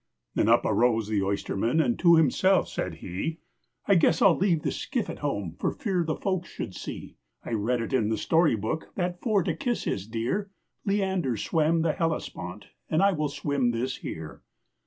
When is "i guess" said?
3.87-4.19